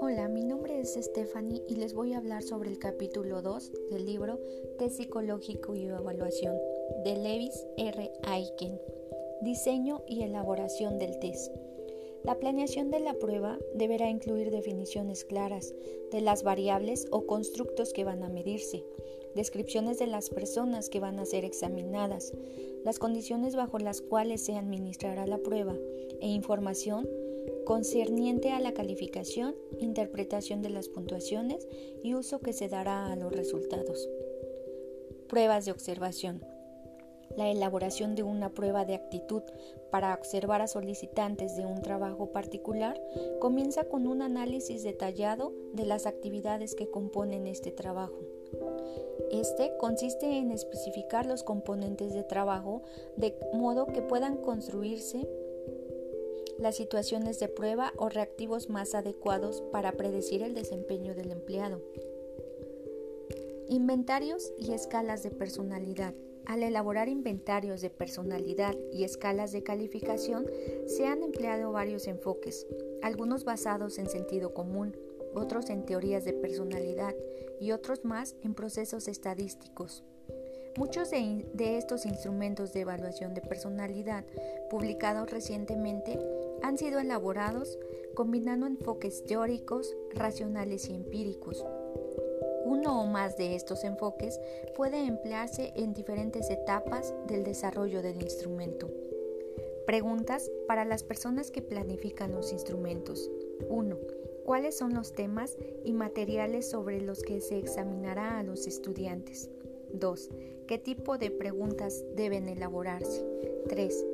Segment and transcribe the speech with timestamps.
[0.00, 4.04] Hola, mi nombre es Stephanie y les voy a hablar sobre el capítulo 2 del
[4.04, 4.38] libro
[4.78, 6.58] Test Psicológico y Evaluación
[7.04, 8.12] de Lewis R.
[8.24, 8.78] Aiken.
[9.40, 11.54] Diseño y elaboración del test.
[12.24, 15.74] La planeación de la prueba deberá incluir definiciones claras
[16.12, 18.84] de las variables o constructos que van a medirse,
[19.34, 22.32] descripciones de las personas que van a ser examinadas,
[22.84, 25.74] las condiciones bajo las cuales se administrará la prueba
[26.20, 27.08] e información
[27.64, 31.66] concerniente a la calificación, interpretación de las puntuaciones
[32.02, 34.08] y uso que se dará a los resultados.
[35.28, 36.42] Pruebas de observación
[37.36, 39.42] la elaboración de una prueba de actitud
[39.90, 43.00] para observar a solicitantes de un trabajo particular
[43.40, 48.18] comienza con un análisis detallado de las actividades que componen este trabajo.
[49.30, 52.82] Este consiste en especificar los componentes de trabajo
[53.16, 55.28] de modo que puedan construirse
[56.58, 61.80] las situaciones de prueba o reactivos más adecuados para predecir el desempeño del empleado.
[63.68, 66.12] Inventarios y escalas de personalidad.
[66.50, 70.50] Al elaborar inventarios de personalidad y escalas de calificación,
[70.84, 72.66] se han empleado varios enfoques,
[73.02, 74.96] algunos basados en sentido común,
[75.32, 77.14] otros en teorías de personalidad
[77.60, 80.02] y otros más en procesos estadísticos.
[80.76, 81.46] Muchos de,
[81.78, 84.24] estos instrumentos de evaluación de personalidad
[84.70, 86.18] publicados recientemente
[86.64, 87.78] han sido elaborados
[88.16, 91.64] combinando enfoques teóricos, racionales y empíricos
[92.70, 94.40] uno o más de estos enfoques
[94.76, 98.88] puede emplearse en diferentes etapas del desarrollo del instrumento.
[99.86, 103.28] Preguntas para las personas que planifican los instrumentos.
[103.68, 103.98] 1.
[104.44, 109.50] ¿Cuáles son los temas y materiales sobre los que se examinará a los estudiantes?
[109.92, 110.30] 2.
[110.68, 113.26] ¿Qué tipo de preguntas deben elaborarse?
[113.68, 114.06] 3.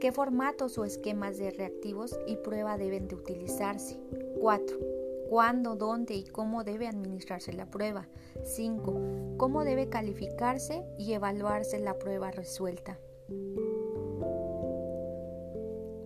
[0.00, 4.00] ¿Qué formatos o esquemas de reactivos y prueba deben de utilizarse?
[4.40, 4.97] 4
[5.28, 8.08] cuándo, dónde y cómo debe administrarse la prueba.
[8.44, 9.36] 5.
[9.36, 12.98] Cómo debe calificarse y evaluarse la prueba resuelta.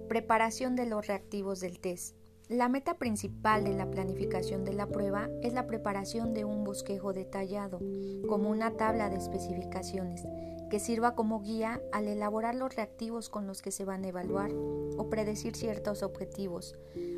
[0.08, 2.16] Preparación de los reactivos del test.
[2.48, 7.14] La meta principal de la planificación de la prueba es la preparación de un bosquejo
[7.14, 7.80] detallado,
[8.28, 10.26] como una tabla de especificaciones,
[10.68, 14.50] que sirva como guía al elaborar los reactivos con los que se van a evaluar
[14.52, 16.76] o predecir ciertos objetivos.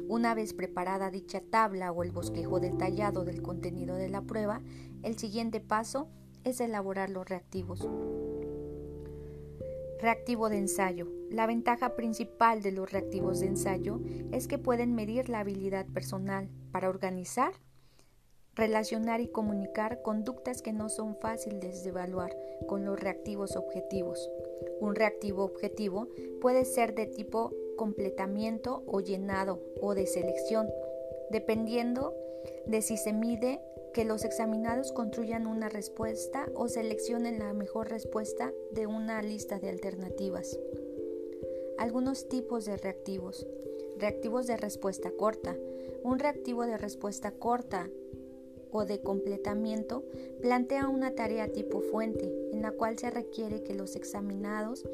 [0.08, 4.60] Una vez preparada dicha tabla o el bosquejo detallado del contenido de la prueba,
[5.02, 6.08] el siguiente paso
[6.44, 7.88] es elaborar los reactivos.
[10.00, 11.08] Reactivo de ensayo.
[11.30, 14.00] La ventaja principal de los reactivos de ensayo
[14.32, 17.54] es que pueden medir la habilidad personal para organizar,
[18.54, 24.30] relacionar y comunicar conductas que no son fáciles de evaluar con los reactivos objetivos.
[24.80, 26.08] Un reactivo objetivo
[26.40, 30.68] puede ser de tipo completamiento o llenado o de selección,
[31.30, 32.14] dependiendo
[32.66, 33.60] de si se mide
[33.92, 39.70] que los examinados construyan una respuesta o seleccionen la mejor respuesta de una lista de
[39.70, 40.58] alternativas.
[41.78, 43.46] Algunos tipos de reactivos.
[43.96, 45.56] Reactivos de respuesta corta.
[46.02, 47.88] Un reactivo de respuesta corta
[48.72, 50.02] o de completamiento
[50.42, 54.84] plantea una tarea tipo fuente en la cual se requiere que los examinados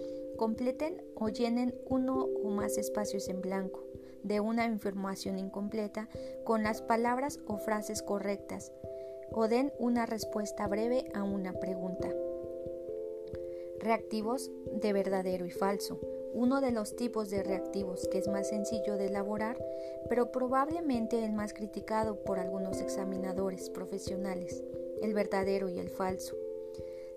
[0.41, 3.85] completen o llenen uno o más espacios en blanco
[4.23, 6.09] de una información incompleta
[6.45, 8.73] con las palabras o frases correctas
[9.33, 12.09] o den una respuesta breve a una pregunta.
[13.81, 16.01] Reactivos de verdadero y falso.
[16.33, 19.63] Uno de los tipos de reactivos que es más sencillo de elaborar,
[20.09, 24.65] pero probablemente el más criticado por algunos examinadores profesionales,
[25.03, 26.35] el verdadero y el falso.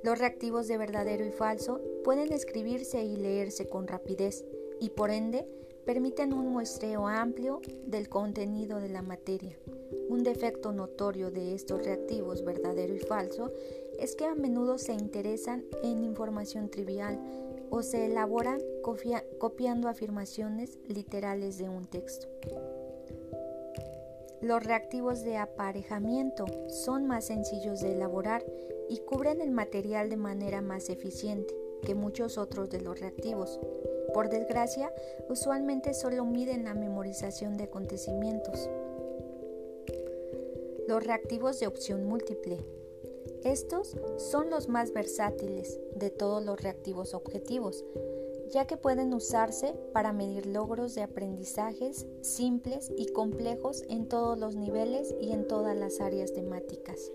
[0.04, 4.46] Los reactivos de verdadero y falso pueden escribirse y leerse con rapidez
[4.82, 5.48] y por ende
[5.86, 9.58] permiten un muestreo amplio del contenido de la materia.
[10.10, 13.52] Un defecto notorio de estos reactivos verdadero y falso
[13.98, 17.20] es que a menudo se interesan en información trivial
[17.70, 18.60] o se elaboran
[19.40, 22.28] copiando afirmaciones literales de un texto.
[24.44, 28.44] Los reactivos de aparejamiento son más sencillos de elaborar
[28.90, 33.58] y cubren el material de manera más eficiente que muchos otros de los reactivos.
[34.14, 34.92] Por desgracia,
[35.30, 38.70] usualmente solo miden la memorización de acontecimientos.
[40.90, 42.58] Los reactivos de opción múltiple.
[43.46, 47.86] Estos son los más versátiles de todos los reactivos objetivos,
[48.54, 54.56] ya que pueden usarse para medir logros de aprendizajes simples y complejos en todos los
[54.56, 57.12] niveles y en todas las áreas temáticas.